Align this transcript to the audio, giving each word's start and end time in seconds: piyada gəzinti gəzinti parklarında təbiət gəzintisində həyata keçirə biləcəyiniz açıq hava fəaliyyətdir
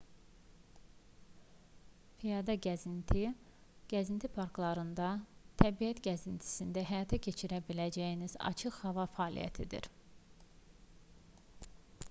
piyada 2.21 2.53
gəzinti 2.65 3.25
gəzinti 3.91 4.31
parklarında 4.37 5.09
təbiət 5.63 6.01
gəzintisində 6.07 6.83
həyata 6.93 7.19
keçirə 7.27 7.59
biləcəyiniz 7.69 8.35
açıq 8.51 8.79
hava 8.87 9.07
fəaliyyətdir 9.19 9.91